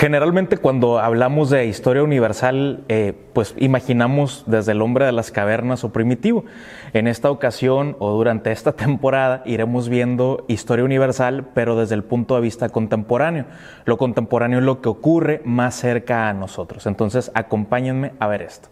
Generalmente 0.00 0.56
cuando 0.56 0.98
hablamos 0.98 1.50
de 1.50 1.66
historia 1.66 2.02
universal, 2.02 2.84
eh, 2.88 3.12
pues 3.34 3.54
imaginamos 3.58 4.44
desde 4.46 4.72
el 4.72 4.80
hombre 4.80 5.04
de 5.04 5.12
las 5.12 5.30
cavernas 5.30 5.84
o 5.84 5.92
primitivo. 5.92 6.46
En 6.94 7.06
esta 7.06 7.30
ocasión 7.30 7.96
o 7.98 8.10
durante 8.10 8.50
esta 8.50 8.72
temporada 8.76 9.42
iremos 9.44 9.90
viendo 9.90 10.46
historia 10.48 10.86
universal, 10.86 11.48
pero 11.52 11.76
desde 11.76 11.96
el 11.96 12.02
punto 12.02 12.34
de 12.34 12.40
vista 12.40 12.70
contemporáneo. 12.70 13.44
Lo 13.84 13.98
contemporáneo 13.98 14.60
es 14.60 14.64
lo 14.64 14.80
que 14.80 14.88
ocurre 14.88 15.42
más 15.44 15.74
cerca 15.74 16.30
a 16.30 16.32
nosotros. 16.32 16.86
Entonces 16.86 17.30
acompáñenme 17.34 18.12
a 18.20 18.26
ver 18.26 18.40
esto. 18.40 18.70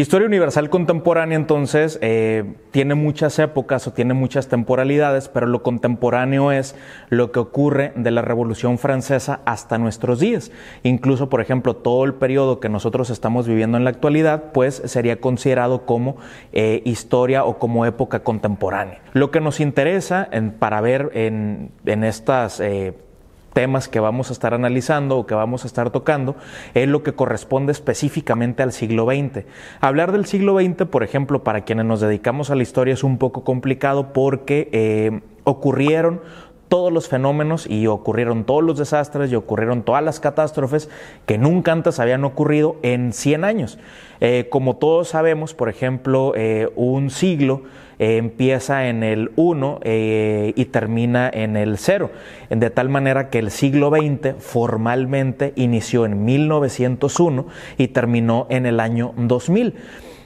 Historia 0.00 0.26
universal 0.26 0.70
contemporánea 0.70 1.36
entonces 1.36 1.98
eh, 2.00 2.54
tiene 2.70 2.94
muchas 2.94 3.38
épocas 3.38 3.86
o 3.86 3.92
tiene 3.92 4.14
muchas 4.14 4.48
temporalidades, 4.48 5.28
pero 5.28 5.46
lo 5.46 5.62
contemporáneo 5.62 6.52
es 6.52 6.74
lo 7.10 7.32
que 7.32 7.38
ocurre 7.38 7.92
de 7.94 8.10
la 8.10 8.22
Revolución 8.22 8.78
Francesa 8.78 9.40
hasta 9.44 9.76
nuestros 9.76 10.18
días. 10.18 10.52
Incluso, 10.84 11.28
por 11.28 11.42
ejemplo, 11.42 11.76
todo 11.76 12.06
el 12.06 12.14
periodo 12.14 12.60
que 12.60 12.70
nosotros 12.70 13.10
estamos 13.10 13.46
viviendo 13.46 13.76
en 13.76 13.84
la 13.84 13.90
actualidad, 13.90 14.52
pues 14.54 14.80
sería 14.86 15.20
considerado 15.20 15.84
como 15.84 16.16
eh, 16.54 16.80
historia 16.86 17.44
o 17.44 17.58
como 17.58 17.84
época 17.84 18.20
contemporánea. 18.20 19.02
Lo 19.12 19.30
que 19.30 19.40
nos 19.40 19.60
interesa 19.60 20.30
para 20.58 20.80
ver 20.80 21.10
en, 21.12 21.72
estas... 21.84 22.58
Eh, 22.60 22.94
temas 23.52 23.88
que 23.88 24.00
vamos 24.00 24.30
a 24.30 24.32
estar 24.32 24.54
analizando 24.54 25.18
o 25.18 25.26
que 25.26 25.34
vamos 25.34 25.64
a 25.64 25.66
estar 25.66 25.90
tocando 25.90 26.36
es 26.74 26.88
lo 26.88 27.02
que 27.02 27.12
corresponde 27.12 27.72
específicamente 27.72 28.62
al 28.62 28.72
siglo 28.72 29.06
XX. 29.06 29.44
Hablar 29.80 30.12
del 30.12 30.26
siglo 30.26 30.58
XX, 30.58 30.86
por 30.86 31.02
ejemplo, 31.02 31.42
para 31.42 31.62
quienes 31.62 31.86
nos 31.86 32.00
dedicamos 32.00 32.50
a 32.50 32.54
la 32.54 32.62
historia 32.62 32.94
es 32.94 33.04
un 33.04 33.18
poco 33.18 33.44
complicado 33.44 34.12
porque 34.12 34.68
eh, 34.72 35.20
ocurrieron 35.44 36.20
todos 36.70 36.92
los 36.92 37.08
fenómenos 37.08 37.66
y 37.68 37.88
ocurrieron 37.88 38.44
todos 38.44 38.62
los 38.62 38.78
desastres 38.78 39.30
y 39.30 39.34
ocurrieron 39.34 39.82
todas 39.82 40.04
las 40.04 40.20
catástrofes 40.20 40.88
que 41.26 41.36
nunca 41.36 41.72
antes 41.72 41.98
habían 41.98 42.24
ocurrido 42.24 42.76
en 42.82 43.12
100 43.12 43.44
años. 43.44 43.78
Eh, 44.20 44.46
como 44.50 44.76
todos 44.76 45.08
sabemos, 45.08 45.52
por 45.52 45.68
ejemplo, 45.68 46.32
eh, 46.36 46.70
un 46.76 47.10
siglo 47.10 47.64
eh, 47.98 48.18
empieza 48.18 48.88
en 48.88 49.02
el 49.02 49.32
1 49.34 49.80
y 49.84 50.64
termina 50.66 51.28
en 51.32 51.56
el 51.56 51.76
0, 51.76 52.10
de 52.48 52.70
tal 52.70 52.88
manera 52.88 53.30
que 53.30 53.40
el 53.40 53.50
siglo 53.50 53.90
XX 53.90 54.36
formalmente 54.38 55.52
inició 55.56 56.06
en 56.06 56.24
1901 56.24 57.46
y 57.78 57.88
terminó 57.88 58.46
en 58.48 58.64
el 58.64 58.78
año 58.78 59.12
2000. 59.16 59.74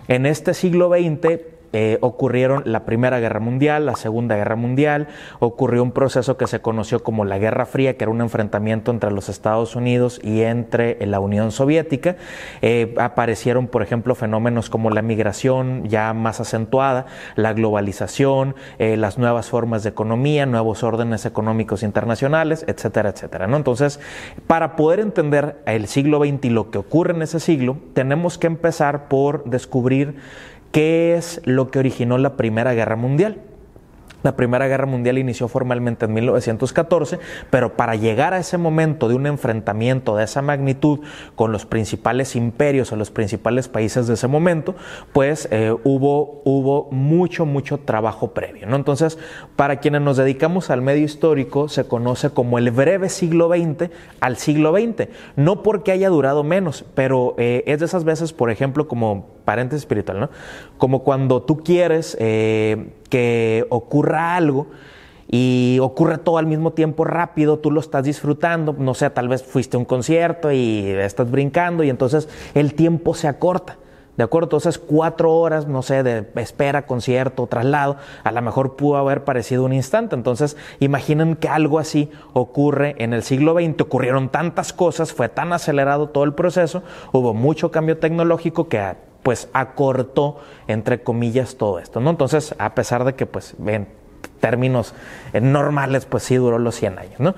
En 0.09 0.27
este 0.27 0.53
siglo 0.53 0.91
XX 0.91 1.54
eh, 1.77 1.99
ocurrieron 2.03 2.63
la 2.67 2.85
Primera 2.85 3.19
Guerra 3.19 3.41
Mundial, 3.41 3.85
la 3.85 3.97
Segunda 3.97 4.37
Guerra 4.37 4.55
Mundial, 4.55 5.09
ocurrió 5.41 5.83
un 5.83 5.91
proceso 5.91 6.37
que 6.37 6.47
se 6.47 6.61
conoció 6.61 7.03
como 7.03 7.25
la 7.25 7.39
Guerra 7.39 7.67
Fría, 7.67 7.97
que 7.97 8.05
era 8.05 8.13
un 8.13 8.21
enfrentamiento 8.21 8.93
entre 8.93 9.11
los 9.11 9.29
Estados 9.29 9.75
Unidos 9.75 10.21
y 10.23 10.43
entre 10.43 11.05
la 11.05 11.19
Unión 11.19 11.51
Soviética. 11.51 12.15
Eh, 12.63 12.95
aparecieron, 12.99 13.67
por 13.67 13.83
ejemplo, 13.83 14.15
fenómenos 14.15 14.71
como 14.71 14.91
la 14.91 15.03
migración 15.03 15.89
ya 15.89 16.15
más 16.15 16.39
acentuada, 16.39 17.07
la 17.35 17.53
globalización, 17.55 18.55
eh, 18.79 18.97
las 18.97 19.19
nuevas 19.19 19.51
formas 19.51 19.83
de 19.83 19.91
economía, 19.91 20.47
nuevos 20.47 20.85
órdenes 20.85 21.27
económicos 21.27 21.83
internacionales, 21.83 22.65
etcétera, 22.69 23.11
etcétera. 23.11 23.49
¿no? 23.49 23.57
Entonces, 23.57 23.99
para 24.47 24.77
poder 24.77 25.01
entender 25.01 25.57
el 25.67 25.89
siglo 25.89 26.21
XX 26.21 26.45
y 26.45 26.51
lo 26.51 26.71
que 26.71 26.79
ocurre 26.79 27.15
en 27.15 27.23
ese 27.23 27.41
siglo, 27.41 27.79
tenemos 27.95 28.39
que 28.39 28.47
empezar 28.47 29.09
por 29.09 29.43
descubrir 29.45 30.15
¿Qué 30.75 31.15
es 31.15 31.41
lo 31.45 31.71
que 31.71 31.79
originó 31.79 32.19
la 32.19 32.37
Primera 32.37 32.75
Guerra 32.75 32.97
Mundial? 32.97 33.41
La 34.25 34.35
Primera 34.35 34.67
Guerra 34.67 34.87
Mundial 34.87 35.19
inició 35.19 35.47
formalmente 35.47 36.07
en 36.07 36.15
1914, 36.15 37.21
pero 37.49 37.77
para 37.77 37.95
llegar 37.95 38.35
a 38.35 38.39
ese 38.39 38.59
momento 38.59 39.07
de 39.09 39.15
un 39.15 39.29
enfrentamiento 39.29 40.17
de 40.17 40.25
esa 40.25 40.43
magnitud 40.43 40.99
con 41.37 41.53
los 41.53 41.65
principales 41.65 42.35
imperios 42.35 42.91
o 42.91 42.97
los 42.97 43.13
principales 43.13 43.69
países 43.69 44.09
de 44.09 44.15
ese 44.15 44.27
momento, 44.27 44.75
pues 45.13 45.47
eh, 45.53 45.73
hubo, 45.85 46.43
hubo 46.45 46.89
mucho, 46.91 47.47
mucho 47.47 47.79
trabajo 47.79 48.35
previo. 48.35 48.67
¿no? 48.67 48.75
Entonces, 48.75 49.17
para 49.55 49.79
quienes 49.79 50.01
nos 50.01 50.17
dedicamos 50.17 50.71
al 50.71 50.83
medio 50.83 51.05
histórico, 51.05 51.69
se 51.69 51.87
conoce 51.87 52.31
como 52.31 52.59
el 52.59 52.73
breve 52.73 53.11
siglo 53.11 53.49
XX 53.49 53.91
al 54.19 54.39
siglo 54.39 54.73
XX. 54.73 55.07
No 55.37 55.63
porque 55.63 55.93
haya 55.93 56.09
durado 56.09 56.43
menos, 56.43 56.85
pero 56.97 57.37
eh, 57.39 57.63
es 57.69 57.79
de 57.79 57.87
esas 57.87 58.03
veces, 58.03 58.33
por 58.33 58.51
ejemplo, 58.51 58.89
como 58.89 59.34
paréntesis 59.45 59.83
espiritual, 59.83 60.21
¿no? 60.21 60.31
Como 60.79 61.03
cuando 61.03 61.43
tú 61.43 61.59
quieres 61.59 62.17
eh, 62.21 62.93
que 63.11 63.67
ocurra 63.71 64.37
algo 64.37 64.67
y 65.31 65.79
ocurre 65.81 66.19
todo 66.19 66.39
al 66.39 66.47
mismo 66.47 66.73
tiempo 66.73 67.05
rápido, 67.05 67.59
tú 67.59 67.71
lo 67.71 67.81
estás 67.81 68.05
disfrutando, 68.05 68.75
no 68.79 68.95
sé, 68.95 69.11
tal 69.11 69.29
vez 69.29 69.43
fuiste 69.43 69.77
a 69.77 69.81
un 69.81 69.85
concierto 69.85 70.53
y 70.53 70.87
estás 70.87 71.31
brincando 71.31 71.83
y 71.83 71.91
entonces 71.91 72.29
el 72.55 72.75
tiempo 72.75 73.15
se 73.15 73.29
acorta. 73.29 73.79
¿De 74.17 74.23
acuerdo? 74.23 74.47
Entonces, 74.47 74.79
cuatro 74.79 75.33
horas, 75.33 75.67
no 75.67 75.83
sé, 75.83 76.05
de 76.05 76.25
espera, 76.37 76.87
concierto, 76.87 77.49
traslado, 77.49 77.97
a 78.23 78.31
lo 78.31 78.43
mejor 78.43 78.77
pudo 78.77 78.97
haber 78.97 79.25
parecido 79.25 79.65
un 79.65 79.73
instante. 79.73 80.15
Entonces, 80.15 80.57
imaginen 80.79 81.35
que 81.35 81.49
algo 81.49 81.81
así 81.81 82.11
ocurre 82.33 82.95
en 82.99 83.13
el 83.13 83.25
siglo 83.25 83.55
XX. 83.55 83.81
Ocurrieron 83.81 84.29
tantas 84.29 84.73
cosas, 84.73 85.13
fue 85.13 85.29
tan 85.29 85.53
acelerado 85.53 86.11
todo 86.11 86.23
el 86.23 86.33
proceso, 86.33 86.85
hubo 87.13 87.35
mucho 87.35 87.73
cambio 87.73 87.99
tecnológico 87.99 88.69
que 88.69 88.79
pues 89.25 89.49
acortó, 89.53 90.39
entre 90.69 91.03
comillas, 91.03 91.57
todo 91.57 91.81
esto, 91.81 91.99
¿no? 91.99 92.11
Entonces, 92.11 92.55
a 92.59 92.77
pesar 92.77 93.03
de 93.03 93.15
que, 93.15 93.27
pues, 93.27 93.57
en 93.67 93.89
términos 94.39 94.95
normales, 95.33 96.05
pues 96.05 96.23
sí 96.23 96.37
duró 96.37 96.59
los 96.59 96.77
100 96.77 96.99
años, 96.99 97.19
¿no? 97.19 97.35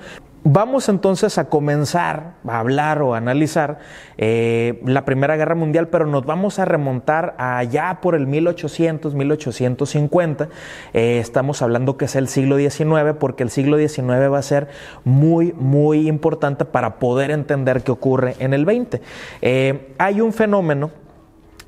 Vamos 0.49 0.87
entonces 0.87 1.37
a 1.39 1.49
comenzar 1.49 2.35
a 2.47 2.59
hablar 2.59 3.01
o 3.01 3.13
a 3.13 3.17
analizar 3.17 3.79
eh, 4.17 4.81
la 4.85 5.03
Primera 5.03 5.35
Guerra 5.35 5.55
Mundial, 5.55 5.89
pero 5.89 6.05
nos 6.05 6.25
vamos 6.25 6.57
a 6.59 6.63
remontar 6.63 7.35
allá 7.37 7.99
por 8.01 8.15
el 8.15 8.27
1800, 8.27 9.13
1850. 9.13 10.47
Eh, 10.93 11.19
estamos 11.19 11.61
hablando 11.61 11.97
que 11.97 12.05
es 12.05 12.15
el 12.15 12.29
siglo 12.29 12.57
XIX, 12.57 13.15
porque 13.19 13.43
el 13.43 13.49
siglo 13.49 13.77
XIX 13.77 14.31
va 14.31 14.37
a 14.37 14.41
ser 14.41 14.69
muy, 15.03 15.51
muy 15.51 16.07
importante 16.07 16.63
para 16.63 16.97
poder 16.97 17.31
entender 17.31 17.83
qué 17.83 17.91
ocurre 17.91 18.35
en 18.39 18.53
el 18.53 18.63
XX. 18.63 19.01
Eh, 19.41 19.93
hay 19.97 20.21
un 20.21 20.31
fenómeno 20.31 20.91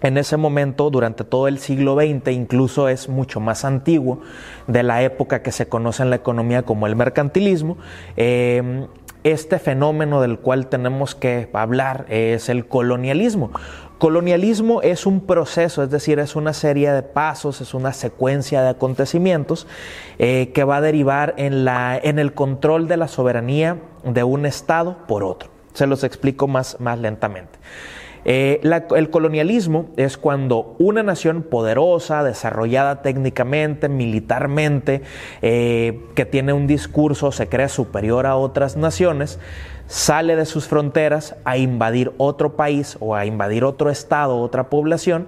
en 0.02 0.18
ese 0.18 0.38
momento, 0.38 0.90
durante 0.90 1.24
todo 1.24 1.48
el 1.48 1.60
siglo 1.60 1.96
XX, 1.96 2.32
incluso 2.32 2.88
es 2.88 3.10
mucho 3.10 3.40
más 3.40 3.66
antiguo 3.66 4.22
de 4.68 4.84
la 4.84 5.04
época 5.04 5.42
que 5.42 5.52
se 5.52 5.68
conoce 5.68 6.04
en 6.04 6.10
la 6.10 6.16
economía 6.16 6.64
como 6.64 6.88
el 6.88 6.96
mercantilismo. 6.96 7.78
Eh, 8.16 8.88
este 9.24 9.60
fenómeno 9.60 10.22
del 10.22 10.40
cual 10.40 10.68
tenemos 10.68 11.14
que 11.14 11.50
hablar 11.54 12.06
es 12.10 12.48
el 12.48 12.68
colonialismo. 12.68 13.52
Colonialismo 13.98 14.82
es 14.82 15.06
un 15.06 15.20
proceso, 15.26 15.84
es 15.84 15.90
decir, 15.90 16.20
es 16.20 16.38
una 16.38 16.54
serie 16.54 16.90
de 16.94 17.04
pasos, 17.04 17.60
es 17.60 17.74
una 17.74 17.92
secuencia 17.92 18.62
de 18.62 18.70
acontecimientos 18.70 19.68
eh, 20.20 20.52
que 20.54 20.64
va 20.64 20.78
a 20.78 20.82
derivar 20.82 21.34
en, 21.36 21.66
la, 21.66 22.00
en 22.02 22.18
el 22.18 22.34
control 22.34 22.88
de 22.88 22.96
la 22.96 23.10
soberanía 23.10 23.76
de 24.06 24.24
un 24.24 24.46
Estado 24.46 25.00
por 25.06 25.26
otro. 25.26 25.50
Se 25.74 25.86
los 25.86 26.06
explico 26.06 26.48
más, 26.48 26.80
más 26.80 26.98
lentamente. 26.98 27.60
Eh, 28.26 28.62
el 28.96 29.10
colonialismo 29.10 29.90
es 29.98 30.18
cuando 30.18 30.76
una 30.80 31.04
nación 31.04 31.44
poderosa, 31.44 32.24
desarrollada 32.24 33.02
técnicamente, 33.02 33.90
militarmente, 33.90 35.02
eh, 35.42 36.00
que 36.16 36.26
tiene 36.26 36.54
un 36.54 36.68
discurso, 36.68 37.32
se 37.32 37.48
cree 37.48 37.70
superior 37.70 38.26
a 38.26 38.36
otras 38.36 38.78
naciones, 38.78 39.40
sale 39.88 40.36
de 40.36 40.46
sus 40.46 40.68
fronteras 40.68 41.36
a 41.46 41.58
invadir 41.58 42.12
otro 42.18 42.56
país 42.56 42.98
o 43.00 43.16
a 43.16 43.26
invadir 43.26 43.64
otro 43.64 43.90
estado, 43.90 44.38
otra 44.40 44.70
población, 44.70 45.28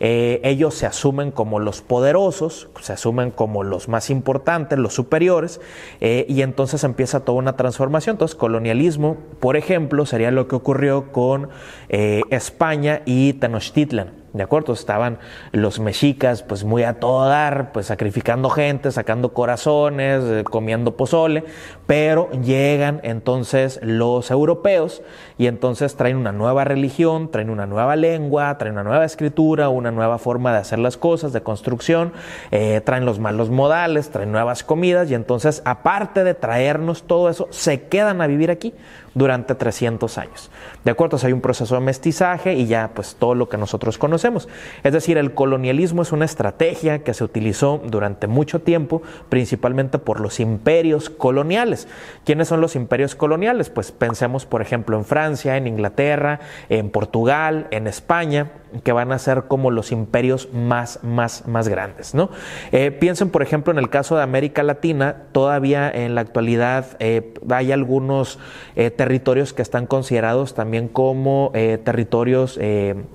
eh, 0.00 0.40
ellos 0.44 0.74
se 0.74 0.86
asumen 0.86 1.30
como 1.30 1.58
los 1.58 1.82
poderosos, 1.82 2.68
se 2.80 2.92
asumen 2.92 3.30
como 3.30 3.64
los 3.64 3.88
más 3.88 4.10
importantes, 4.10 4.78
los 4.78 4.94
superiores, 4.94 5.60
eh, 6.00 6.26
y 6.28 6.42
entonces 6.42 6.84
empieza 6.84 7.20
toda 7.20 7.38
una 7.38 7.56
transformación. 7.56 8.14
Entonces, 8.14 8.34
colonialismo, 8.34 9.16
por 9.40 9.56
ejemplo, 9.56 10.06
sería 10.06 10.30
lo 10.30 10.48
que 10.48 10.56
ocurrió 10.56 11.12
con 11.12 11.48
eh, 11.88 12.22
España 12.30 13.02
y 13.04 13.34
Tenochtitlan. 13.34 14.17
¿De 14.34 14.42
acuerdo? 14.42 14.74
Estaban 14.74 15.18
los 15.52 15.80
mexicas 15.80 16.42
pues 16.42 16.62
muy 16.62 16.82
a 16.82 17.00
todo 17.00 17.26
dar, 17.26 17.72
pues 17.72 17.86
sacrificando 17.86 18.50
gente, 18.50 18.92
sacando 18.92 19.32
corazones, 19.32 20.22
eh, 20.24 20.44
comiendo 20.44 20.96
pozole, 20.98 21.44
pero 21.86 22.30
llegan 22.32 23.00
entonces 23.04 23.80
los 23.82 24.30
europeos 24.30 25.02
y 25.38 25.46
entonces 25.46 25.96
traen 25.96 26.18
una 26.18 26.32
nueva 26.32 26.64
religión, 26.64 27.30
traen 27.30 27.48
una 27.48 27.66
nueva 27.66 27.96
lengua, 27.96 28.58
traen 28.58 28.74
una 28.74 28.84
nueva 28.84 29.06
escritura, 29.06 29.70
una 29.70 29.92
nueva 29.92 30.18
forma 30.18 30.52
de 30.52 30.58
hacer 30.58 30.78
las 30.78 30.98
cosas, 30.98 31.32
de 31.32 31.42
construcción, 31.42 32.12
eh, 32.50 32.82
traen 32.84 33.06
los 33.06 33.18
malos 33.18 33.48
modales, 33.48 34.10
traen 34.10 34.30
nuevas 34.30 34.62
comidas 34.62 35.10
y 35.10 35.14
entonces 35.14 35.62
aparte 35.64 36.22
de 36.22 36.34
traernos 36.34 37.04
todo 37.04 37.30
eso, 37.30 37.48
se 37.50 37.88
quedan 37.88 38.20
a 38.20 38.26
vivir 38.26 38.50
aquí 38.50 38.74
durante 39.14 39.54
300 39.54 40.18
años. 40.18 40.50
¿De 40.84 40.90
acuerdo? 40.90 41.08
hay 41.22 41.32
un 41.32 41.40
proceso 41.40 41.74
de 41.74 41.80
mestizaje 41.80 42.54
y 42.54 42.66
ya 42.66 42.90
pues 42.94 43.16
todo 43.18 43.34
lo 43.34 43.48
que 43.48 43.56
nosotros 43.56 43.98
conocemos. 43.98 44.48
Es 44.82 44.92
decir, 44.92 45.18
el 45.18 45.34
colonialismo 45.34 46.02
es 46.02 46.12
una 46.12 46.24
estrategia 46.24 47.02
que 47.02 47.14
se 47.14 47.24
utilizó 47.24 47.80
durante 47.84 48.26
mucho 48.26 48.60
tiempo, 48.60 49.02
principalmente 49.28 49.98
por 49.98 50.20
los 50.20 50.40
imperios 50.40 51.10
coloniales. 51.10 51.88
¿Quiénes 52.24 52.48
son 52.48 52.60
los 52.60 52.76
imperios 52.76 53.14
coloniales? 53.14 53.70
Pues 53.70 53.92
pensemos, 53.92 54.46
por 54.46 54.62
ejemplo, 54.62 54.96
en 54.96 55.04
Francia, 55.04 55.56
en 55.56 55.66
Inglaterra, 55.66 56.40
en 56.68 56.90
Portugal, 56.90 57.68
en 57.70 57.86
España 57.86 58.52
que 58.84 58.92
van 58.92 59.12
a 59.12 59.18
ser 59.18 59.44
como 59.44 59.70
los 59.70 59.92
imperios 59.92 60.48
más, 60.52 61.00
más, 61.02 61.46
más 61.46 61.68
grandes. 61.68 62.14
¿no? 62.14 62.30
Eh, 62.72 62.90
piensen, 62.90 63.30
por 63.30 63.42
ejemplo, 63.42 63.72
en 63.72 63.78
el 63.78 63.90
caso 63.90 64.16
de 64.16 64.22
América 64.22 64.62
Latina, 64.62 65.24
todavía 65.32 65.90
en 65.90 66.14
la 66.14 66.20
actualidad 66.20 66.96
eh, 66.98 67.34
hay 67.50 67.72
algunos 67.72 68.38
eh, 68.76 68.90
territorios 68.98 69.54
que 69.54 69.62
están 69.62 69.86
considerados 69.86 70.52
también 70.52 70.88
como 70.88 71.52
territorios 71.84 72.58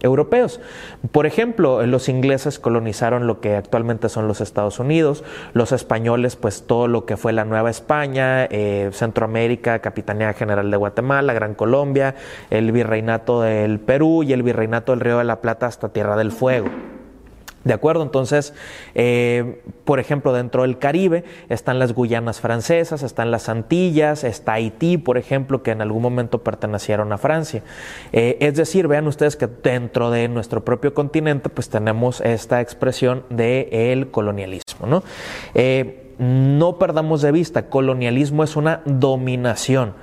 europeos. 0.02 0.62
Por 1.12 1.28
ejemplo, 1.28 1.86
los 1.86 2.10
ingleses 2.10 2.58
colonizaron 2.58 3.28
lo 3.28 3.42
que 3.42 3.56
actualmente 3.56 4.10
son 4.10 4.28
los 4.28 4.42
Estados 4.42 4.80
Unidos, 4.80 5.24
los 5.54 5.74
españoles, 5.74 6.38
pues 6.38 6.66
todo 6.66 6.88
lo 6.88 7.06
que 7.06 7.18
fue 7.18 7.34
la 7.34 7.46
Nueva 7.46 7.70
España, 7.70 8.48
Centroamérica, 8.92 9.80
Capitanía 9.80 10.34
General 10.34 10.72
de 10.72 10.78
Guatemala, 10.78 11.34
Gran 11.34 11.54
Colombia, 11.54 12.16
el 12.50 12.72
Virreinato 12.72 13.42
del 13.42 13.80
Perú 13.80 14.24
y 14.24 14.34
el 14.34 14.42
Virreinato 14.42 14.94
del 14.94 15.02
Río 15.02 15.18
de 15.18 15.26
la 15.26 15.42
Plata 15.42 15.68
hasta 15.68 15.90
Tierra 15.90 16.16
del 16.16 16.32
Fuego. 16.32 16.70
¿De 17.64 17.74
acuerdo? 17.74 18.04
Entonces, 18.04 18.54
eh, 18.94 19.62
por 19.86 20.00
ejemplo, 20.00 20.34
dentro 20.34 20.64
del 20.64 20.80
Caribe 20.80 21.24
están 21.48 21.80
las 21.80 21.94
Guyanas 21.94 22.42
francesas, 22.42 23.04
están 23.04 23.32
las 23.32 23.48
Antillas, 23.48 24.26
está 24.26 24.54
Haití, 24.54 24.98
por 24.98 25.18
ejemplo, 25.18 25.64
que 25.64 25.72
en 25.72 25.82
algún 25.82 26.02
momento 26.02 26.44
pertenecieron 26.44 27.14
a 27.14 27.18
Francia. 27.18 27.64
Eh, 28.12 28.38
es 28.42 28.56
decir, 28.56 28.88
vean 28.88 29.08
ustedes 29.08 29.38
que 29.38 29.48
dentro 29.48 30.12
de 30.12 30.28
nuestro 30.28 30.66
propio 30.66 30.94
continente, 30.94 31.50
pues 31.50 31.70
tenemos 31.70 32.20
esta 32.22 32.60
expresión 32.60 33.24
del 33.30 33.68
el 33.72 34.12
colonialismo, 34.12 34.86
¿no? 34.86 35.04
Eh, 35.54 36.16
no 36.20 36.78
perdamos 36.78 37.22
de 37.22 37.32
vista, 37.32 37.70
colonialismo 37.70 38.44
es 38.44 38.56
una 38.56 38.82
dominación. 38.86 39.94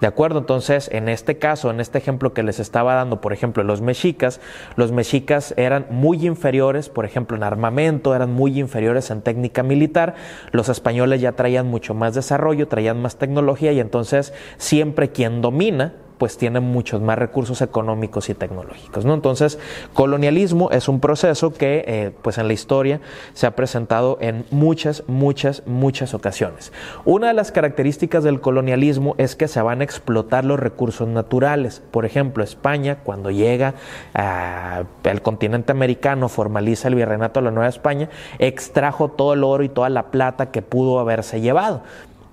¿De 0.00 0.06
acuerdo? 0.06 0.38
Entonces, 0.40 0.90
en 0.92 1.08
este 1.08 1.38
caso, 1.38 1.70
en 1.70 1.80
este 1.80 1.98
ejemplo 1.98 2.34
que 2.34 2.42
les 2.42 2.60
estaba 2.60 2.94
dando, 2.94 3.20
por 3.20 3.32
ejemplo, 3.32 3.62
los 3.62 3.80
mexicas, 3.80 4.40
los 4.76 4.92
mexicas 4.92 5.54
eran 5.56 5.86
muy 5.90 6.26
inferiores, 6.26 6.88
por 6.88 7.04
ejemplo, 7.04 7.36
en 7.36 7.42
armamento, 7.42 8.14
eran 8.14 8.32
muy 8.32 8.58
inferiores 8.58 9.10
en 9.10 9.22
técnica 9.22 9.62
militar, 9.62 10.14
los 10.52 10.68
españoles 10.68 11.20
ya 11.20 11.32
traían 11.32 11.66
mucho 11.66 11.94
más 11.94 12.14
desarrollo, 12.14 12.68
traían 12.68 13.00
más 13.00 13.16
tecnología 13.16 13.72
y 13.72 13.80
entonces 13.80 14.34
siempre 14.58 15.10
quien 15.10 15.40
domina 15.40 15.94
pues 16.24 16.38
tiene 16.38 16.60
muchos 16.60 17.02
más 17.02 17.18
recursos 17.18 17.60
económicos 17.60 18.30
y 18.30 18.34
tecnológicos. 18.34 19.04
¿no? 19.04 19.12
Entonces, 19.12 19.58
colonialismo 19.92 20.70
es 20.70 20.88
un 20.88 20.98
proceso 20.98 21.52
que 21.52 21.84
eh, 21.86 22.12
pues 22.22 22.38
en 22.38 22.46
la 22.46 22.54
historia 22.54 23.02
se 23.34 23.46
ha 23.46 23.50
presentado 23.50 24.16
en 24.22 24.46
muchas, 24.50 25.04
muchas, 25.06 25.62
muchas 25.66 26.14
ocasiones. 26.14 26.72
Una 27.04 27.28
de 27.28 27.34
las 27.34 27.52
características 27.52 28.24
del 28.24 28.40
colonialismo 28.40 29.14
es 29.18 29.36
que 29.36 29.48
se 29.48 29.60
van 29.60 29.82
a 29.82 29.84
explotar 29.84 30.46
los 30.46 30.58
recursos 30.58 31.06
naturales. 31.06 31.82
Por 31.90 32.06
ejemplo, 32.06 32.42
España, 32.42 33.00
cuando 33.04 33.30
llega 33.30 33.74
al 34.14 35.20
continente 35.20 35.72
americano, 35.72 36.30
formaliza 36.30 36.88
el 36.88 36.94
virreinato 36.94 37.40
de 37.40 37.44
la 37.44 37.50
Nueva 37.50 37.68
España, 37.68 38.08
extrajo 38.38 39.10
todo 39.10 39.34
el 39.34 39.44
oro 39.44 39.62
y 39.62 39.68
toda 39.68 39.90
la 39.90 40.04
plata 40.04 40.50
que 40.50 40.62
pudo 40.62 41.00
haberse 41.00 41.42
llevado. 41.42 41.82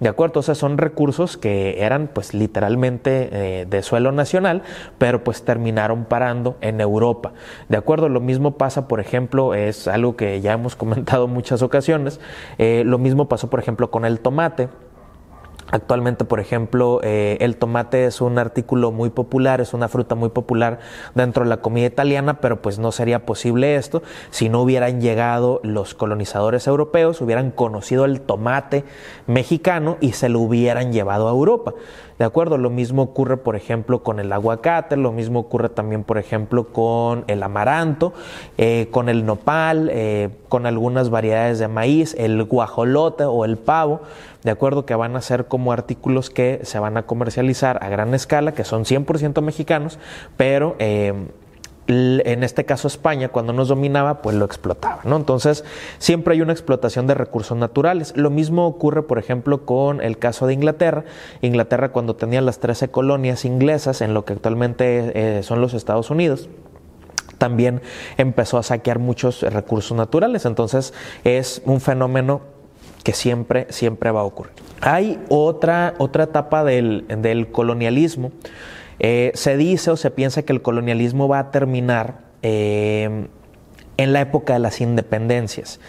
¿De 0.02 0.10
acuerdo? 0.10 0.40
O 0.40 0.44
sea, 0.44 0.56
son 0.56 0.80
recursos 0.80 1.38
que 1.38 1.84
eran 1.84 2.10
pues 2.12 2.34
literalmente 2.34 3.30
eh, 3.32 3.66
de 3.70 3.84
suelo 3.84 4.12
nacional, 4.12 4.64
pero 4.98 5.24
pues 5.24 5.46
terminaron 5.46 6.06
parando 6.06 6.58
en 6.62 6.82
Europa. 6.82 7.34
¿De 7.70 7.78
acuerdo? 7.78 8.10
Lo 8.10 8.20
mismo 8.20 8.58
pasa, 8.58 8.88
por 8.88 9.00
ejemplo, 9.00 9.54
es 9.54 9.88
algo 9.88 10.16
que 10.16 10.42
ya 10.42 10.54
hemos 10.54 10.76
comentado 10.82 11.28
muchas 11.28 11.62
ocasiones, 11.62 12.20
eh, 12.58 12.82
lo 12.84 12.98
mismo 12.98 13.30
pasó, 13.30 13.52
por 13.52 13.60
ejemplo, 13.60 13.92
con 13.92 14.04
el 14.04 14.22
tomate. 14.22 14.70
Actualmente, 15.72 16.26
por 16.26 16.42
ejemplo, 16.42 17.00
eh, 17.02 17.38
el 17.40 17.56
tomate 17.56 18.06
es 18.06 18.20
un 18.20 18.38
artículo 18.38 18.92
muy 18.92 19.10
popular, 19.10 19.62
es 19.62 19.74
una 19.74 19.88
fruta 19.88 20.16
muy 20.16 20.30
popular 20.30 20.80
dentro 21.16 21.44
de 21.46 21.50
la 21.50 21.62
comida 21.62 21.88
italiana, 21.88 22.42
pero 22.42 22.62
pues 22.62 22.78
no 22.78 22.92
sería 22.92 23.26
posible 23.26 23.76
esto 23.76 24.04
si 24.32 24.50
no 24.50 24.62
hubieran 24.62 25.00
llegado 25.00 25.62
los 25.64 25.94
colonizadores 25.94 26.68
europeos, 26.68 27.22
hubieran 27.22 27.52
conocido 27.52 28.04
el 28.04 28.20
tomate 28.20 28.84
mexicano 29.28 29.98
y 30.02 30.12
se 30.12 30.28
lo 30.28 30.42
hubieran 30.42 30.92
llevado 30.92 31.30
a 31.30 31.32
Europa. 31.32 31.74
¿De 32.22 32.26
acuerdo? 32.26 32.60
Lo 32.60 32.70
mismo 32.70 33.02
ocurre, 33.02 33.38
por 33.38 33.56
ejemplo, 33.56 34.04
con 34.04 34.20
el 34.20 34.32
aguacate, 34.32 34.96
lo 34.96 35.12
mismo 35.12 35.40
ocurre 35.40 35.70
también, 35.70 36.04
por 36.04 36.20
ejemplo, 36.20 36.66
con 36.66 37.24
el 37.26 37.42
amaranto, 37.42 38.14
eh, 38.60 38.90
con 38.92 39.10
el 39.10 39.26
nopal, 39.26 39.90
eh, 39.92 40.30
con 40.48 40.68
algunas 40.68 41.10
variedades 41.10 41.58
de 41.58 41.68
maíz, 41.68 42.14
el 42.20 42.44
guajolote 42.44 43.24
o 43.24 43.44
el 43.44 43.58
pavo, 43.58 44.02
¿de 44.44 44.52
acuerdo? 44.52 44.86
Que 44.86 44.94
van 44.94 45.16
a 45.16 45.22
ser 45.22 45.46
como 45.46 45.74
artículos 45.74 46.30
que 46.30 46.60
se 46.62 46.78
van 46.78 46.96
a 46.96 47.08
comercializar 47.08 47.84
a 47.84 47.90
gran 47.90 48.14
escala, 48.14 48.52
que 48.52 48.66
son 48.66 48.86
100% 48.86 49.42
mexicanos, 49.42 49.98
pero... 50.38 50.76
Eh, 50.78 51.14
en 51.88 52.44
este 52.44 52.66
caso 52.66 52.88
España, 52.88 53.30
cuando 53.30 53.54
nos 53.54 53.68
dominaba, 53.68 54.22
pues 54.22 54.36
lo 54.36 54.46
explotaba, 54.46 55.02
¿no? 55.04 55.16
Entonces, 55.18 55.66
siempre 55.98 56.34
hay 56.34 56.42
una 56.42 56.54
explotación 56.54 57.08
de 57.08 57.16
recursos 57.16 57.58
naturales. 57.58 58.14
Lo 58.16 58.30
mismo 58.30 58.68
ocurre, 58.68 59.04
por 59.04 59.20
ejemplo, 59.20 59.66
con 59.66 60.02
el 60.02 60.18
caso 60.18 60.48
de 60.48 60.54
Inglaterra. 60.54 61.04
Inglaterra, 61.42 61.92
cuando 61.92 62.16
tenía 62.16 62.42
las 62.42 62.60
13 62.60 62.90
colonias 62.90 63.46
inglesas 63.46 64.02
en 64.02 64.14
lo 64.14 64.26
que 64.26 64.34
actualmente 64.34 65.40
eh, 65.40 65.44
son 65.44 65.62
los 65.62 65.74
Estados 65.74 66.10
Unidos, 66.10 66.50
también 67.38 67.82
empezó 68.18 68.58
a 68.60 68.64
saquear 68.64 69.00
muchos 69.00 69.42
recursos 69.42 69.98
naturales. 69.98 70.46
Entonces, 70.46 70.94
es 71.24 71.62
un 71.66 71.82
fenómeno 71.82 72.42
que 73.04 73.14
siempre, 73.14 73.66
siempre 73.70 74.12
va 74.12 74.22
a 74.22 74.26
ocurrir. 74.26 74.54
Hay 74.82 75.20
otra, 75.30 75.96
otra 75.98 76.26
etapa 76.26 76.64
del, 76.64 77.06
del 77.08 77.52
colonialismo 77.52 78.32
eh, 79.04 79.32
se 79.34 79.58
dice 79.58 79.90
o 79.90 79.98
se 79.98 80.12
piensa 80.12 80.44
que 80.44 80.54
el 80.54 80.62
colonialismo 80.62 81.28
va 81.28 81.40
a 81.40 81.52
terminar 81.52 82.20
eh, 82.44 83.26
en 83.98 84.14
la 84.14 84.22
época 84.22 84.54
de 84.54 84.60
las 84.60 84.80
independencias. 84.80 85.80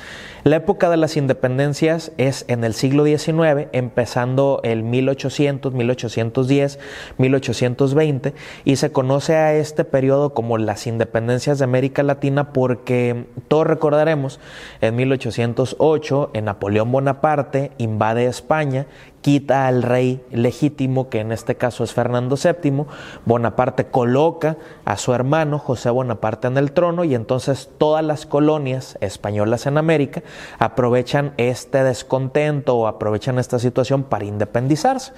La 0.45 0.57
época 0.57 0.91
de 0.91 0.97
las 0.97 1.17
independencias 1.17 2.11
es 2.17 2.45
en 2.49 2.65
el 2.65 2.75
siglo 2.75 3.05
XIX, 3.05 3.69
empezando 3.73 4.61
el 4.65 4.83
1800, 4.83 5.73
1810, 5.73 6.81
1820, 7.19 8.35
y 8.65 8.77
se 8.77 8.91
conoce 8.91 9.37
a 9.37 9.55
este 9.55 9.85
periodo 9.85 10.35
como 10.35 10.59
las 10.59 10.89
independencias 10.89 11.59
de 11.59 11.65
América 11.65 12.03
Latina 12.03 12.53
porque 12.53 13.27
todos 13.47 13.69
recordaremos, 13.69 14.41
en 14.81 14.97
1808, 14.97 16.31
en 16.35 16.45
Napoleón 16.47 16.91
Bonaparte 16.91 17.71
invade 17.79 18.27
España 18.27 18.87
quita 19.23 19.67
al 19.67 19.83
rey 19.83 20.23
legítimo, 20.31 21.09
que 21.09 21.21
en 21.21 21.33
este 21.33 21.55
caso 21.55 21.85
es 21.85 21.95
Fernando 21.95 22.37
VII, 22.37 22.85
Bonaparte 23.25 23.87
coloca 23.87 24.57
a 24.85 24.97
su 24.97 25.15
hermano 25.15 25.59
José 25.59 25.91
Bonaparte 25.91 26.49
en 26.49 26.59
el 26.59 26.73
trono 26.73 27.05
y 27.05 27.15
entonces 27.15 27.71
todas 27.79 28.05
las 28.05 28.27
colonias 28.27 28.99
españolas 29.01 29.67
en 29.67 29.79
América 29.79 30.23
aprovechan 30.59 31.33
este 31.37 31.83
descontento 31.85 32.77
o 32.77 32.87
aprovechan 32.87 33.39
esta 33.39 33.59
situación 33.59 34.03
para 34.03 34.25
independizarse. 34.25 35.13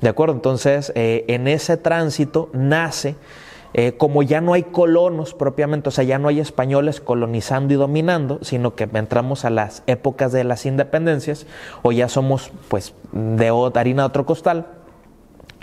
¿De 0.00 0.08
acuerdo? 0.08 0.34
Entonces, 0.34 0.92
eh, 0.94 1.24
en 1.28 1.46
ese 1.46 1.76
tránsito 1.76 2.48
nace 2.52 3.14
eh, 3.72 3.96
como 3.96 4.22
ya 4.22 4.40
no 4.40 4.52
hay 4.52 4.64
colonos 4.64 5.34
propiamente, 5.34 5.88
o 5.88 5.92
sea, 5.92 6.04
ya 6.04 6.18
no 6.18 6.28
hay 6.28 6.40
españoles 6.40 7.00
colonizando 7.00 7.74
y 7.74 7.76
dominando, 7.76 8.38
sino 8.42 8.74
que 8.74 8.88
entramos 8.92 9.44
a 9.44 9.50
las 9.50 9.82
épocas 9.86 10.32
de 10.32 10.44
las 10.44 10.66
independencias, 10.66 11.46
o 11.82 11.92
ya 11.92 12.08
somos 12.08 12.50
pues 12.68 12.94
de 13.12 13.70
harina 13.74 14.02
de 14.02 14.06
otro 14.06 14.26
costal, 14.26 14.66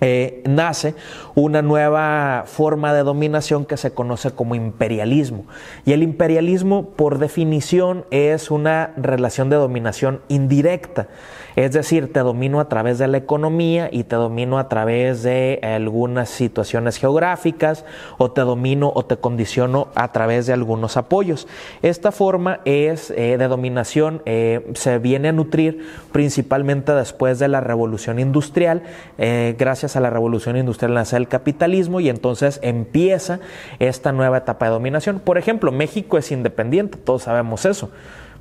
eh, 0.01 0.43
nace 0.45 0.95
una 1.35 1.61
nueva 1.61 2.43
forma 2.45 2.93
de 2.93 3.03
dominación 3.03 3.65
que 3.65 3.77
se 3.77 3.91
conoce 3.91 4.31
como 4.31 4.55
imperialismo. 4.55 5.45
Y 5.85 5.93
el 5.93 6.03
imperialismo, 6.03 6.89
por 6.89 7.19
definición, 7.19 8.05
es 8.11 8.51
una 8.51 8.93
relación 8.97 9.49
de 9.49 9.55
dominación 9.55 10.21
indirecta. 10.27 11.07
Es 11.55 11.71
decir, 11.71 12.13
te 12.13 12.19
domino 12.19 12.59
a 12.59 12.69
través 12.69 12.99
de 12.99 13.07
la 13.07 13.17
economía 13.17 13.89
y 13.91 14.03
te 14.03 14.15
domino 14.15 14.59
a 14.59 14.69
través 14.69 15.23
de 15.23 15.59
algunas 15.63 16.29
situaciones 16.29 16.97
geográficas 16.97 17.83
o 18.19 18.29
te 18.29 18.41
domino 18.41 18.91
o 18.93 19.05
te 19.05 19.17
condiciono 19.17 19.87
a 19.95 20.11
través 20.11 20.45
de 20.45 20.53
algunos 20.53 20.97
apoyos. 20.97 21.47
Esta 21.81 22.11
forma 22.11 22.59
es 22.65 23.09
eh, 23.09 23.37
de 23.39 23.47
dominación 23.47 24.21
eh, 24.25 24.71
se 24.75 24.99
viene 24.99 25.29
a 25.29 25.31
nutrir 25.31 25.85
principalmente 26.11 26.91
después 26.91 27.39
de 27.39 27.47
la 27.47 27.61
revolución 27.61 28.19
industrial. 28.19 28.83
Eh, 29.17 29.55
a 29.95 30.01
la 30.01 30.09
revolución 30.09 30.57
industrial 30.57 30.93
nace 30.93 31.17
el 31.17 31.27
capitalismo 31.27 31.99
y 31.99 32.09
entonces 32.09 32.59
empieza 32.61 33.39
esta 33.79 34.11
nueva 34.11 34.39
etapa 34.39 34.65
de 34.65 34.71
dominación. 34.71 35.19
Por 35.19 35.37
ejemplo, 35.37 35.71
México 35.71 36.17
es 36.17 36.31
independiente, 36.31 36.97
todos 36.97 37.23
sabemos 37.23 37.65
eso. 37.65 37.91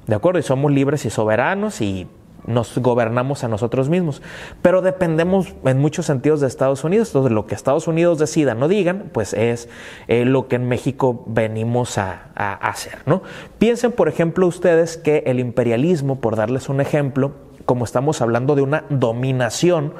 ¿De 0.06 0.14
acuerdo? 0.14 0.38
Y 0.38 0.42
somos 0.42 0.72
libres 0.72 1.04
y 1.04 1.10
soberanos 1.10 1.80
y 1.80 2.06
nos 2.46 2.78
gobernamos 2.78 3.44
a 3.44 3.48
nosotros 3.48 3.88
mismos. 3.88 4.22
Pero 4.62 4.82
dependemos 4.82 5.54
en 5.64 5.78
muchos 5.78 6.06
sentidos 6.06 6.40
de 6.40 6.46
Estados 6.46 6.84
Unidos. 6.84 7.08
Entonces, 7.08 7.32
lo 7.32 7.46
que 7.46 7.54
Estados 7.54 7.88
Unidos 7.88 8.18
decida, 8.18 8.54
no 8.54 8.68
digan, 8.68 9.10
pues 9.12 9.34
es 9.34 9.68
eh, 10.08 10.24
lo 10.24 10.48
que 10.48 10.56
en 10.56 10.68
México 10.68 11.24
venimos 11.26 11.98
a, 11.98 12.22
hacer. 12.36 12.98
¿no? 13.06 13.22
Piensen, 13.58 13.92
por 13.92 14.08
ejemplo, 14.08 14.46
ustedes 14.46 14.96
que 14.96 15.24
el 15.26 15.40
imperialismo, 15.40 16.20
por 16.20 16.36
darles 16.36 16.68
un 16.68 16.80
ejemplo, 16.80 17.32
como 17.66 17.84
estamos 17.84 18.22
hablando 18.22 18.54
de 18.54 18.62
una 18.62 18.84
dominación, 18.88 19.92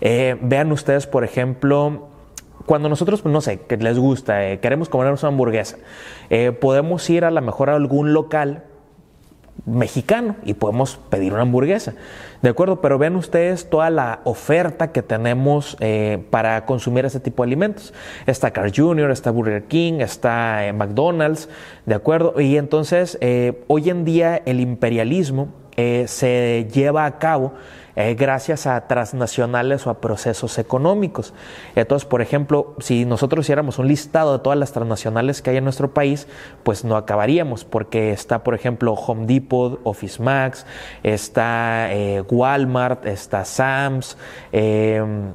eh, 0.00 0.36
vean 0.42 0.70
ustedes, 0.72 1.06
por 1.06 1.24
ejemplo, 1.24 2.08
cuando 2.66 2.88
nosotros, 2.88 3.24
no 3.24 3.40
sé, 3.40 3.60
que 3.60 3.76
les 3.78 3.98
gusta, 3.98 4.46
eh, 4.46 4.60
queremos 4.60 4.88
comernos 4.88 5.22
una 5.22 5.28
hamburguesa, 5.30 5.78
podemos 6.60 7.08
ir 7.08 7.24
a 7.24 7.30
lo 7.30 7.40
mejor 7.40 7.70
a 7.70 7.76
algún 7.76 8.12
local 8.12 8.64
mexicano 9.66 10.36
y 10.44 10.54
podemos 10.54 10.96
pedir 11.08 11.32
una 11.32 11.42
hamburguesa. 11.42 11.94
¿De 12.40 12.48
acuerdo? 12.48 12.80
Pero 12.80 12.98
vean 12.98 13.14
ustedes 13.14 13.70
toda 13.70 13.90
la 13.90 14.20
oferta 14.24 14.90
que 14.90 15.02
tenemos 15.02 15.76
eh, 15.78 16.24
para 16.30 16.66
consumir 16.66 17.04
ese 17.04 17.20
tipo 17.20 17.42
de 17.42 17.48
alimentos. 17.48 17.94
Está 18.26 18.50
Car 18.50 18.72
Jr., 18.74 19.10
está 19.12 19.30
Burger 19.30 19.64
King, 19.64 20.00
está 20.00 20.66
eh, 20.66 20.72
McDonald's, 20.72 21.48
¿de 21.86 21.94
acuerdo? 21.94 22.40
Y 22.40 22.56
entonces, 22.56 23.16
eh, 23.20 23.62
hoy 23.68 23.90
en 23.90 24.04
día 24.04 24.42
el 24.44 24.60
imperialismo 24.60 25.48
se 25.76 26.68
lleva 26.72 27.06
a 27.06 27.18
cabo 27.18 27.54
eh, 27.94 28.14
gracias 28.14 28.66
a 28.66 28.88
transnacionales 28.88 29.86
o 29.86 29.90
a 29.90 30.00
procesos 30.00 30.58
económicos. 30.58 31.34
Entonces, 31.76 32.08
por 32.08 32.22
ejemplo, 32.22 32.74
si 32.78 33.04
nosotros 33.04 33.44
hiciéramos 33.44 33.78
un 33.78 33.86
listado 33.86 34.32
de 34.32 34.38
todas 34.42 34.58
las 34.58 34.72
transnacionales 34.72 35.42
que 35.42 35.50
hay 35.50 35.58
en 35.58 35.64
nuestro 35.64 35.92
país, 35.92 36.26
pues 36.62 36.84
no 36.84 36.96
acabaríamos, 36.96 37.64
porque 37.66 38.12
está, 38.12 38.42
por 38.42 38.54
ejemplo, 38.54 38.94
Home 38.94 39.26
Depot, 39.26 39.78
Office 39.84 40.22
Max, 40.22 40.64
está 41.02 41.92
eh, 41.92 42.22
Walmart, 42.30 43.04
está 43.04 43.44
Sam's, 43.44 44.16
em, 44.52 45.32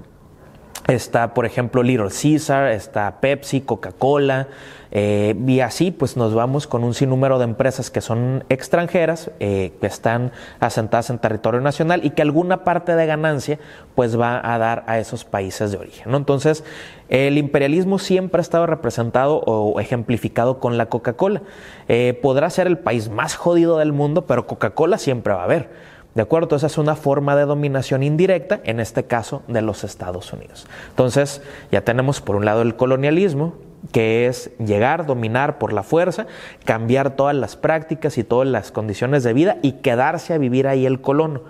está, 0.88 1.34
por 1.34 1.46
ejemplo, 1.46 1.84
Little 1.84 2.10
Caesar, 2.10 2.72
está 2.72 3.20
Pepsi, 3.20 3.62
Coca-Cola, 3.62 4.48
eh, 4.92 5.36
y 5.46 5.60
así 5.60 5.92
pues 5.92 6.16
nos 6.16 6.34
vamos 6.34 6.66
con 6.66 6.84
un 6.84 6.94
sinnúmero 6.94 7.40
de 7.40 7.44
empresas 7.44 7.92
que 7.92 8.02
son 8.02 8.46
extranjeras, 8.50 9.32
eh, 9.40 9.74
que 9.82 9.88
están 9.88 10.32
asentadas 10.60 11.10
en 11.10 11.20
territorio 11.20 11.60
nacional 11.60 12.06
y 12.06 12.12
que 12.12 12.22
alguna 12.22 12.64
parte 12.64 12.96
de 12.96 13.06
ganancia 13.06 13.60
pues 13.96 14.20
va 14.20 14.40
a 14.44 14.58
dar 14.58 14.86
a 14.88 15.00
esos 15.00 15.26
países 15.26 15.72
de 15.72 15.78
origen. 15.78 16.12
¿no? 16.12 16.18
Entonces, 16.18 16.64
el 17.10 17.38
imperialismo 17.38 18.00
siempre 18.00 18.40
ha 18.40 18.42
estado 18.42 18.66
representado 18.66 19.40
o 19.46 19.80
ejemplificado 19.80 20.60
con 20.60 20.78
la 20.78 20.88
Coca-Cola. 20.88 21.42
Eh, 21.88 22.18
podrá 22.22 22.50
ser 22.50 22.68
el 22.68 22.78
país 22.78 23.10
más 23.10 23.36
jodido 23.36 23.78
del 23.78 23.94
mundo, 23.94 24.26
pero 24.26 24.48
Coca-Cola 24.48 24.98
siempre 24.98 25.34
va 25.34 25.42
a 25.42 25.46
haber. 25.46 25.97
¿De 26.18 26.24
acuerdo? 26.24 26.46
Entonces 26.46 26.72
es 26.72 26.80
una 26.80 26.96
forma 26.96 27.36
de 27.36 27.46
dominación 27.46 28.02
indirecta, 28.02 28.60
en 28.64 28.80
este 28.80 29.04
caso 29.04 29.44
de 29.48 29.62
los 29.62 29.84
Estados 29.84 30.34
Unidos. 30.34 30.66
Entonces 30.90 31.44
ya 31.72 31.82
tenemos 31.82 32.22
por 32.22 32.36
un 32.36 32.44
lado 32.44 32.64
el 32.64 32.76
colonialismo, 32.76 33.54
que 33.92 34.26
es 34.26 34.50
llegar, 34.58 35.06
dominar 35.06 35.60
por 35.60 35.74
la 35.74 35.84
fuerza, 35.84 36.26
cambiar 36.66 37.16
todas 37.16 37.36
las 37.36 37.56
prácticas 37.56 38.18
y 38.18 38.24
todas 38.24 38.48
las 38.48 38.72
condiciones 38.72 39.24
de 39.24 39.34
vida 39.34 39.58
y 39.62 39.74
quedarse 39.74 40.34
a 40.34 40.40
vivir 40.40 40.68
ahí 40.68 40.88
el 40.88 41.02
colono. 41.02 41.42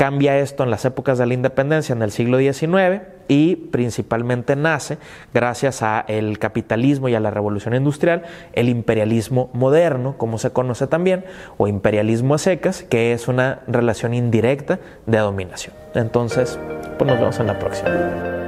Cambia 0.00 0.38
esto 0.38 0.64
en 0.64 0.70
las 0.70 0.86
épocas 0.86 1.18
de 1.18 1.26
la 1.26 1.34
independencia 1.34 1.92
en 1.92 2.00
el 2.00 2.10
siglo 2.10 2.38
XIX 2.38 3.02
y 3.28 3.56
principalmente 3.56 4.56
nace 4.56 4.96
gracias 5.34 5.82
al 5.82 6.38
capitalismo 6.38 7.10
y 7.10 7.14
a 7.14 7.20
la 7.20 7.30
revolución 7.30 7.74
industrial 7.74 8.22
el 8.54 8.70
imperialismo 8.70 9.50
moderno, 9.52 10.16
como 10.16 10.38
se 10.38 10.52
conoce 10.52 10.86
también, 10.86 11.26
o 11.58 11.68
imperialismo 11.68 12.36
a 12.36 12.38
secas, 12.38 12.82
que 12.82 13.12
es 13.12 13.28
una 13.28 13.60
relación 13.66 14.14
indirecta 14.14 14.80
de 15.04 15.18
dominación. 15.18 15.74
Entonces, 15.94 16.58
pues 16.96 17.06
nos 17.06 17.20
vemos 17.20 17.38
en 17.38 17.48
la 17.48 17.58
próxima. 17.58 18.39